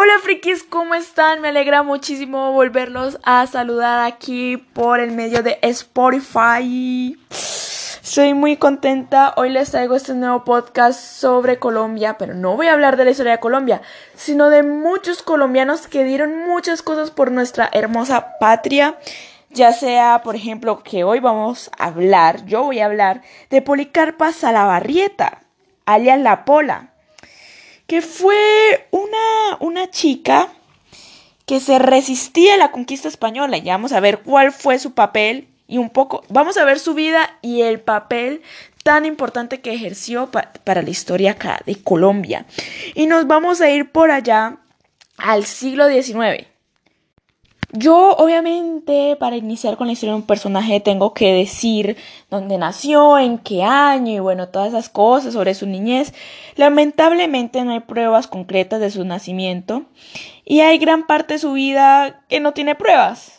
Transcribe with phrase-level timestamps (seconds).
[0.00, 1.40] Hola frikis, ¿cómo están?
[1.40, 7.18] Me alegra muchísimo volverlos a saludar aquí por el medio de Spotify.
[7.30, 9.34] Soy muy contenta.
[9.36, 13.10] Hoy les traigo este nuevo podcast sobre Colombia, pero no voy a hablar de la
[13.10, 13.82] historia de Colombia,
[14.14, 19.00] sino de muchos colombianos que dieron muchas cosas por nuestra hermosa patria.
[19.50, 24.30] Ya sea, por ejemplo, que hoy vamos a hablar, yo voy a hablar de Policarpa
[24.30, 25.40] Salabarrieta,
[25.86, 26.92] alias La Pola
[27.88, 30.52] que fue una, una chica
[31.46, 33.56] que se resistía a la conquista española.
[33.56, 36.94] Y vamos a ver cuál fue su papel y un poco, vamos a ver su
[36.94, 38.42] vida y el papel
[38.84, 42.44] tan importante que ejerció para la historia acá de Colombia.
[42.94, 44.58] Y nos vamos a ir por allá
[45.16, 46.46] al siglo XIX.
[47.72, 51.98] Yo, obviamente, para iniciar con la historia de un personaje, tengo que decir
[52.30, 56.14] dónde nació, en qué año y bueno, todas esas cosas sobre su niñez.
[56.56, 59.84] Lamentablemente no hay pruebas concretas de su nacimiento
[60.46, 63.38] y hay gran parte de su vida que no tiene pruebas.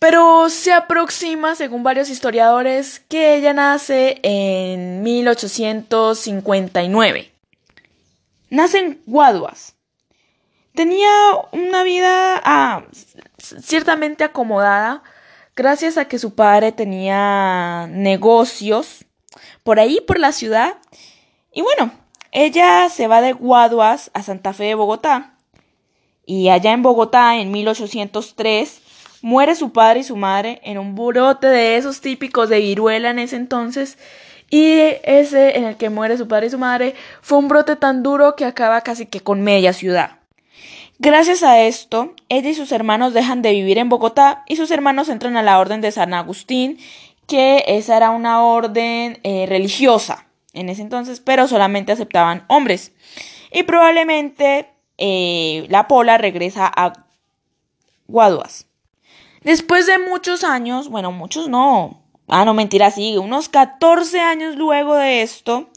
[0.00, 7.30] Pero se aproxima, según varios historiadores, que ella nace en 1859.
[8.48, 9.76] Nace en Guaduas,
[10.74, 11.10] Tenía
[11.52, 12.84] una vida ah,
[13.38, 15.02] ciertamente acomodada
[15.56, 19.04] gracias a que su padre tenía negocios
[19.62, 20.76] por ahí, por la ciudad.
[21.52, 21.92] Y bueno,
[22.32, 25.34] ella se va de Guaduas a Santa Fe de Bogotá.
[26.24, 28.80] Y allá en Bogotá, en 1803,
[29.22, 33.18] muere su padre y su madre en un brote de esos típicos de viruela en
[33.18, 33.98] ese entonces.
[34.48, 38.02] Y ese en el que muere su padre y su madre fue un brote tan
[38.02, 40.19] duro que acaba casi que con media ciudad.
[41.02, 45.08] Gracias a esto, ella y sus hermanos dejan de vivir en Bogotá y sus hermanos
[45.08, 46.76] entran a la orden de San Agustín,
[47.26, 52.92] que esa era una orden eh, religiosa en ese entonces, pero solamente aceptaban hombres.
[53.50, 56.92] Y probablemente eh, la Pola regresa a
[58.06, 58.66] Guaduas.
[59.40, 61.99] Después de muchos años, bueno, muchos no,
[62.32, 65.68] Ah, no, mentira, sí, unos 14 años luego de esto,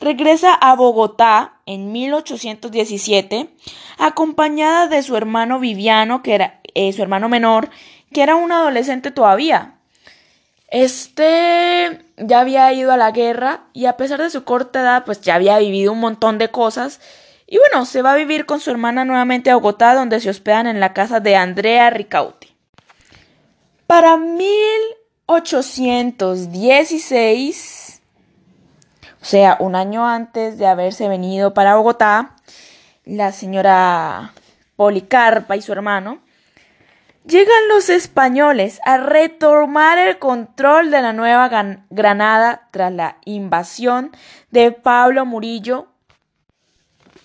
[0.00, 3.50] regresa a Bogotá en 1817,
[3.98, 7.68] acompañada de su hermano Viviano, que era eh, su hermano menor,
[8.10, 9.74] que era un adolescente todavía.
[10.68, 15.20] Este ya había ido a la guerra y a pesar de su corta edad, pues
[15.20, 17.02] ya había vivido un montón de cosas.
[17.46, 20.66] Y bueno, se va a vivir con su hermana nuevamente a Bogotá, donde se hospedan
[20.66, 22.54] en la casa de Andrea Ricauti.
[23.86, 24.97] Para mil
[25.30, 28.00] 816,
[29.20, 32.34] o sea, un año antes de haberse venido para Bogotá,
[33.04, 34.32] la señora
[34.76, 36.20] Policarpa y su hermano,
[37.26, 41.50] llegan los españoles a retomar el control de la Nueva
[41.90, 44.12] Granada tras la invasión
[44.50, 45.88] de Pablo Murillo.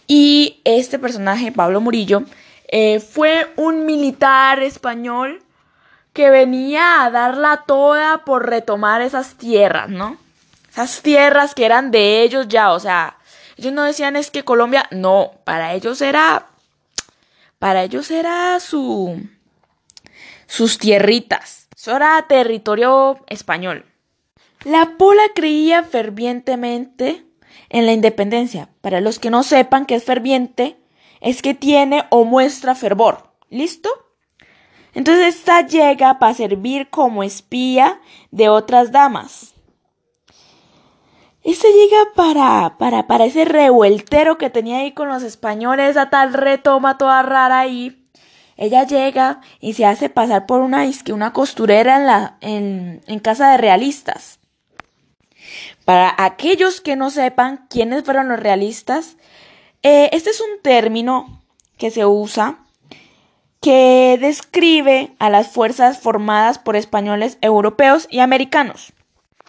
[0.08, 2.24] Y este personaje, Pablo Murillo,
[2.68, 5.43] eh, fue un militar español
[6.14, 10.18] que venía a darla toda por retomar esas tierras, ¿no?
[10.72, 13.18] Esas tierras que eran de ellos ya, o sea,
[13.58, 16.48] ellos no decían es que Colombia, no, para ellos era,
[17.60, 19.22] para ellos era su,
[20.48, 23.86] sus tierritas, eso era territorio español.
[24.64, 27.26] La Pola creía fervientemente
[27.70, 28.70] en la independencia.
[28.80, 30.78] Para los que no sepan qué es ferviente,
[31.20, 33.32] es que tiene o muestra fervor.
[33.50, 33.90] ¿Listo?
[34.94, 38.00] Entonces esta llega para servir como espía
[38.32, 39.54] de otras damas.
[41.44, 46.34] Esta llega para, para, para ese revueltero que tenía ahí con los españoles, a tal
[46.34, 48.08] retoma toda rara ahí.
[48.56, 53.52] Ella llega y se hace pasar por una, una costurera en, la, en, en casa
[53.52, 54.40] de realistas.
[55.84, 59.18] Para aquellos que no sepan quiénes fueron los realistas,
[59.82, 61.44] eh, este es un término
[61.78, 62.60] que se usa
[63.64, 68.92] que describe a las fuerzas formadas por españoles europeos y americanos.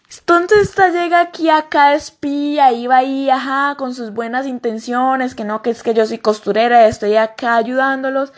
[0.09, 5.63] Entonces esta llega aquí acá espía, iba ahí, ajá, con sus buenas intenciones, que no,
[5.63, 8.33] que es que yo soy costurera, estoy acá ayudándolos.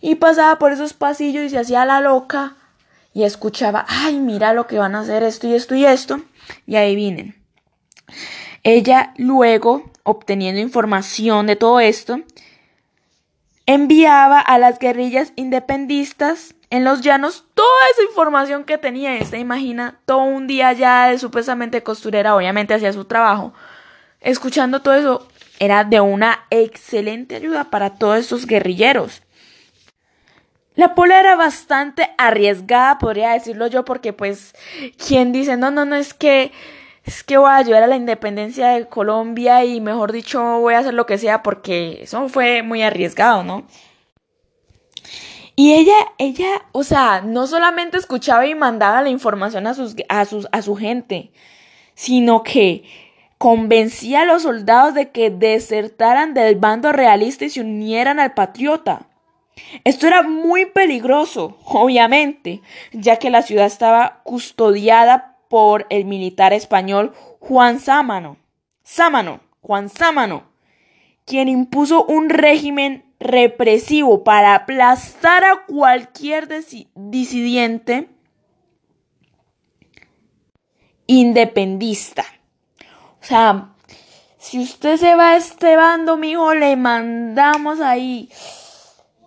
[0.00, 2.56] Y pasaba por esos pasillos y se hacía la loca
[3.14, 6.22] y escuchaba, ay, mira lo que van a hacer esto y esto y esto.
[6.66, 7.36] Y ahí vienen.
[8.64, 12.18] Ella luego, obteniendo información de todo esto,
[13.66, 19.16] enviaba a las guerrillas independistas en los llanos toda esa información que tenía.
[19.16, 23.52] Esta imagina todo un día ya de supuestamente costurera, obviamente hacía su trabajo.
[24.20, 25.28] Escuchando todo eso,
[25.58, 29.22] era de una excelente ayuda para todos estos guerrilleros.
[30.74, 34.54] La pola era bastante arriesgada, podría decirlo yo, porque pues,
[35.06, 36.50] ¿quién dice, no, no, no, es que
[37.04, 40.78] es que voy a ayudar a la independencia de Colombia y mejor dicho voy a
[40.78, 43.64] hacer lo que sea porque eso fue muy arriesgado, ¿no?
[45.56, 50.24] Y ella, ella, o sea, no solamente escuchaba y mandaba la información a, sus, a,
[50.24, 51.30] sus, a su gente,
[51.94, 52.82] sino que
[53.38, 59.06] convencía a los soldados de que desertaran del bando realista y se unieran al patriota.
[59.84, 62.60] Esto era muy peligroso, obviamente,
[62.92, 68.38] ya que la ciudad estaba custodiada por el militar español Juan Sámano.
[68.82, 70.42] Sámano, Juan Sámano,
[71.24, 76.48] quien impuso un régimen represivo para aplastar a cualquier
[76.96, 78.08] disidente
[81.06, 82.24] independista.
[83.20, 83.74] O sea,
[84.38, 88.28] si usted se va a este bando, mijo, le mandamos ahí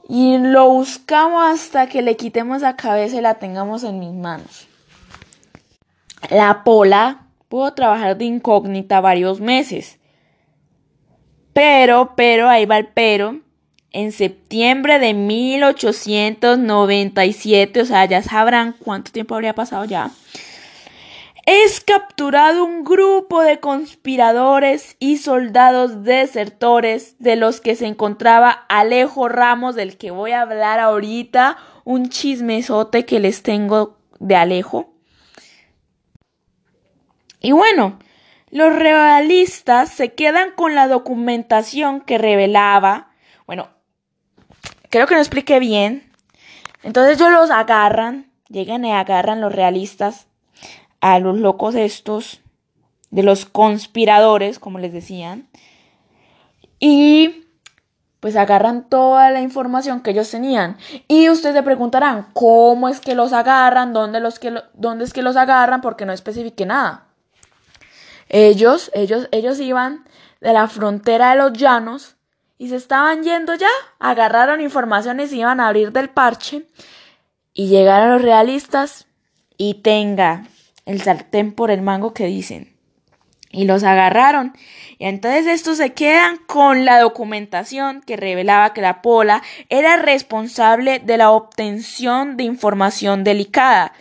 [0.09, 4.66] y lo buscamos hasta que le quitemos la cabeza y la tengamos en mis manos.
[6.29, 9.99] La Pola pudo trabajar de incógnita varios meses.
[11.53, 13.39] Pero, pero, ahí va el pero.
[13.91, 20.11] En septiembre de 1897, o sea, ya sabrán cuánto tiempo habría pasado ya,
[21.47, 29.29] es capturado un grupo de conspiradores y soldados desertores de los que se encontraba Alejo
[29.29, 31.55] Ramos, del que voy a hablar ahorita,
[31.85, 34.96] un chismesote que les tengo de Alejo.
[37.39, 37.99] Y bueno,
[38.49, 43.09] los realistas se quedan con la documentación que revelaba,
[43.45, 43.69] bueno,
[44.89, 46.11] creo que no expliqué bien,
[46.83, 50.27] entonces ellos los agarran, llegan y agarran los realistas
[51.01, 52.41] a los locos estos,
[53.09, 55.47] de los conspiradores, como les decían,
[56.79, 57.45] y
[58.19, 60.77] pues agarran toda la información que ellos tenían.
[61.07, 63.93] Y ustedes se preguntarán, ¿cómo es que los agarran?
[63.93, 65.81] ¿Dónde, los que dónde es que los agarran?
[65.81, 67.06] Porque no especifique nada.
[68.29, 70.05] Ellos, ellos, ellos iban
[70.41, 72.15] de la frontera de los llanos
[72.57, 73.69] y se estaban yendo ya.
[73.99, 76.65] Agarraron informaciones y iban a abrir del parche.
[77.53, 79.07] Y llegaron los realistas
[79.57, 80.43] y tenga
[80.85, 82.75] el sartén por el mango que dicen.
[83.49, 84.53] Y los agarraron.
[84.99, 90.99] Y entonces estos se quedan con la documentación que revelaba que la Pola era responsable
[90.99, 93.93] de la obtención de información delicada.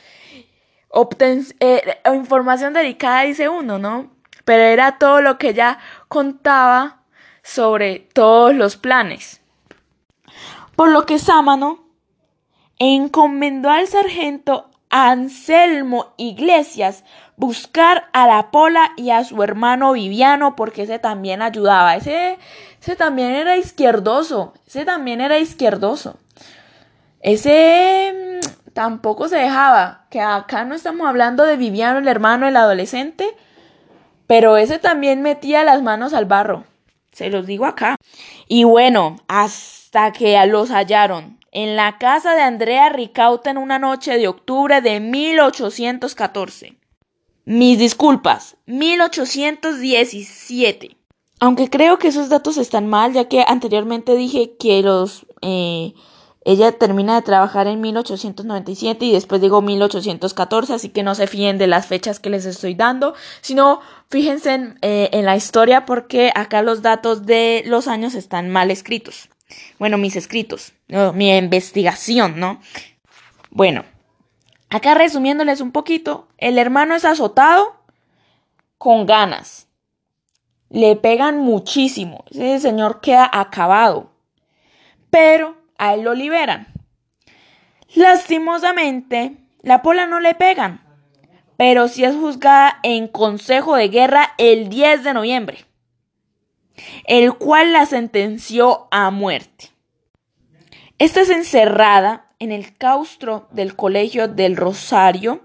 [1.61, 1.82] Eh,
[2.14, 4.15] información delicada dice uno, ¿no?
[4.46, 5.78] Pero era todo lo que ella
[6.08, 7.02] contaba
[7.43, 9.43] sobre todos los planes.
[10.76, 11.84] Por lo que Sámano
[12.78, 17.04] encomendó al sargento Anselmo Iglesias
[17.37, 21.96] buscar a la Pola y a su hermano Viviano porque ese también ayudaba.
[21.96, 22.38] Ese,
[22.81, 24.54] ese también era izquierdoso.
[24.66, 26.19] Ese también era izquierdoso.
[27.20, 30.06] Ese mm, tampoco se dejaba.
[30.08, 33.37] Que acá no estamos hablando de Viviano, el hermano, el adolescente.
[34.26, 36.64] Pero ese también metía las manos al barro.
[37.12, 37.96] Se los digo acá.
[38.49, 44.19] Y bueno, hasta que los hallaron en la casa de Andrea Ricauta en una noche
[44.19, 46.76] de octubre de 1814.
[47.46, 50.99] Mis disculpas, 1817.
[51.38, 55.94] Aunque creo que esos datos están mal, ya que anteriormente dije que los eh,
[56.46, 61.58] ella termina de trabajar en 1897 y después digo 1814, así que no se fíen
[61.58, 66.31] de las fechas que les estoy dando, sino fíjense en, eh, en la historia porque
[66.37, 69.28] acá los datos de los años están mal escritos.
[69.81, 70.72] Bueno, mis escritos,
[71.14, 72.61] mi investigación, ¿no?
[73.50, 73.85] Bueno,
[74.71, 77.75] acá resumiéndoles un poquito, el hermano es azotado
[78.78, 79.66] con ganas.
[80.68, 82.25] Le pegan muchísimo.
[82.30, 84.12] Ese señor queda acabado.
[85.11, 86.68] Pero a él lo liberan.
[87.95, 90.80] Lastimosamente, la pola no le pegan,
[91.56, 95.66] pero sí es juzgada en consejo de guerra el 10 de noviembre
[97.04, 99.71] el cual la sentenció a muerte.
[100.99, 105.42] Esta es encerrada en el claustro del Colegio del Rosario,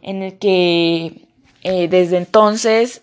[0.00, 1.26] en el que
[1.62, 3.02] eh, desde entonces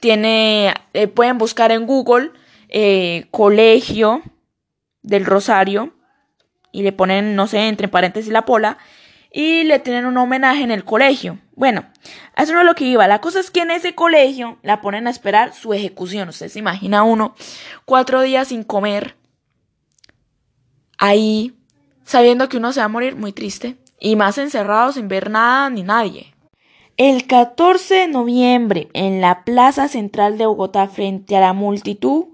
[0.00, 2.30] tiene, eh, pueden buscar en Google
[2.68, 4.22] eh, Colegio
[5.02, 5.92] del Rosario
[6.72, 8.78] y le ponen, no sé, entre paréntesis la pola
[9.32, 11.38] y le tienen un homenaje en el colegio.
[11.54, 11.84] Bueno,
[12.36, 13.06] eso no es lo que iba.
[13.08, 16.28] La cosa es que en ese colegio la ponen a esperar su ejecución.
[16.28, 17.34] Usted se imagina uno
[17.84, 19.16] cuatro días sin comer,
[20.98, 21.54] ahí,
[22.04, 25.70] sabiendo que uno se va a morir muy triste, y más encerrado sin ver nada
[25.70, 26.34] ni nadie.
[26.96, 32.26] El 14 de noviembre, en la plaza central de Bogotá, frente a la multitud,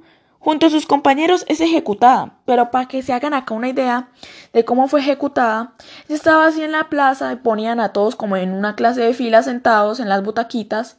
[0.45, 2.35] junto a sus compañeros es ejecutada.
[2.45, 4.09] Pero para que se hagan acá una idea
[4.53, 5.73] de cómo fue ejecutada,
[6.09, 9.43] estaba así en la plaza y ponían a todos como en una clase de fila
[9.43, 10.99] sentados en las butaquitas.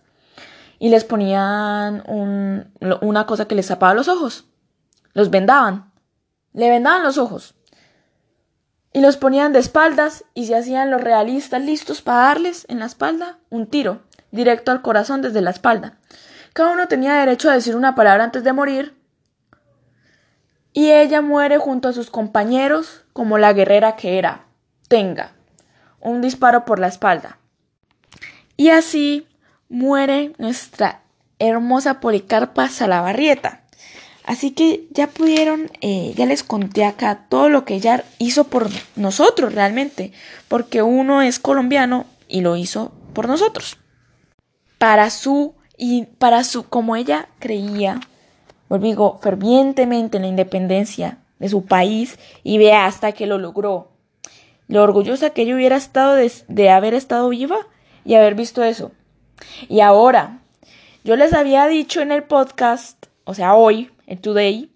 [0.77, 2.03] y les ponían
[3.01, 4.45] una cosa que les tapaba los ojos.
[5.13, 5.93] Los vendaban.
[6.51, 7.55] Le vendaban los ojos.
[8.91, 12.87] Y los ponían de espaldas y se hacían los realistas listos para darles en la
[12.87, 15.97] espalda un tiro, directo al corazón desde la espalda.
[16.53, 19.04] Cada uno tenía derecho a decir una palabra antes de morir.
[20.77, 24.43] Y ella muere junto a sus compañeros como la guerrera que era.
[24.89, 25.31] Tenga.
[26.01, 27.39] Un disparo por la espalda.
[28.57, 29.25] Y así
[29.69, 31.01] muere nuestra
[31.39, 33.61] hermosa Policarpa Salabarrieta.
[34.25, 38.67] Así que ya pudieron, eh, ya les conté acá todo lo que ella hizo por
[38.97, 40.11] nosotros realmente,
[40.49, 43.77] porque uno es colombiano y lo hizo por nosotros.
[44.77, 48.01] Para su, y para su, como ella creía,
[48.69, 53.91] digo, fervientemente en la independencia de su país y vea hasta que lo logró.
[54.67, 57.57] Lo orgullosa que ella hubiera estado de haber estado viva
[58.03, 58.91] y haber visto eso.
[59.67, 60.39] Y ahora,
[61.03, 64.71] yo les había dicho en el podcast, o sea, hoy, en Today,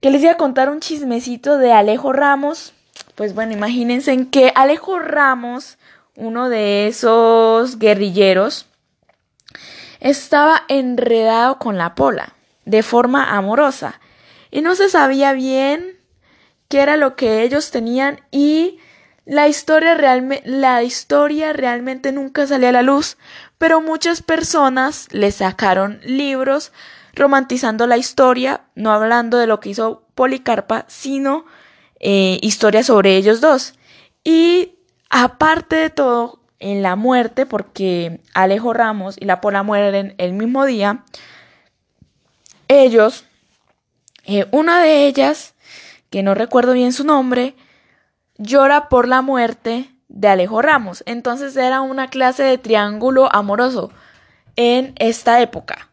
[0.00, 2.74] que les iba a contar un chismecito de Alejo Ramos.
[3.14, 5.78] Pues bueno, imagínense en que Alejo Ramos,
[6.16, 8.66] uno de esos guerrilleros,
[10.00, 12.34] estaba enredado con la pola,
[12.66, 14.00] de forma amorosa,
[14.50, 15.96] y no se sabía bien
[16.68, 18.78] qué era lo que ellos tenían y
[19.24, 19.96] la historia,
[20.44, 23.16] la historia realmente nunca salió a la luz,
[23.58, 26.72] pero muchas personas le sacaron libros
[27.12, 31.44] romantizando la historia, no hablando de lo que hizo Policarpa, sino
[31.98, 33.74] eh, historias sobre ellos dos.
[34.22, 34.78] Y
[35.10, 40.64] aparte de todo, en la muerte, porque Alejo Ramos y la Pola mueren el mismo
[40.64, 41.04] día,
[42.68, 43.24] ellos,
[44.24, 45.54] eh, una de ellas,
[46.10, 47.54] que no recuerdo bien su nombre,
[48.38, 51.02] llora por la muerte de Alejo Ramos.
[51.06, 53.90] Entonces era una clase de triángulo amoroso
[54.56, 55.90] en esta época.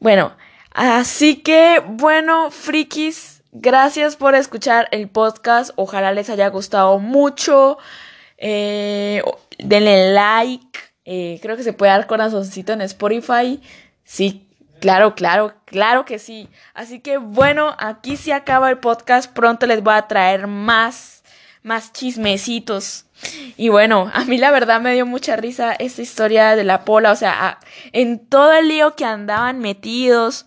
[0.00, 0.36] Bueno,
[0.72, 5.70] así que bueno, frikis, gracias por escuchar el podcast.
[5.76, 7.78] Ojalá les haya gustado mucho.
[8.38, 9.22] Eh,
[9.58, 10.78] denle like.
[11.04, 13.60] Eh, creo que se puede dar corazoncito en Spotify.
[14.04, 14.49] Sí,
[14.80, 16.48] claro, claro, claro que sí.
[16.74, 19.32] Así que bueno, aquí se acaba el podcast.
[19.32, 21.20] Pronto les voy a traer más
[21.62, 23.06] más chismecitos.
[23.56, 27.12] Y bueno, a mí la verdad me dio mucha risa esta historia de la pola,
[27.12, 27.58] o sea,
[27.92, 30.46] en todo el lío que andaban metidos,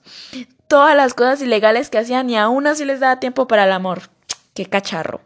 [0.68, 4.10] todas las cosas ilegales que hacían y aún así les daba tiempo para el amor.
[4.56, 5.22] Qué cacharro.